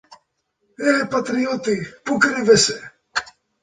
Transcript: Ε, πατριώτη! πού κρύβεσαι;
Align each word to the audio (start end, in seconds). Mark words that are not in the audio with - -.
Ε, 0.75 1.03
πατριώτη! 1.09 1.93
πού 2.03 2.17
κρύβεσαι; 2.17 2.93